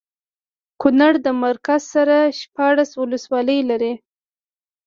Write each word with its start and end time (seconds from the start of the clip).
کونړ 0.81 1.13
د 1.25 1.27
مرکز 1.43 1.81
سره 1.93 2.17
شپاړس 2.39 2.89
ولسوالۍ 3.01 3.59
لري 3.69 3.93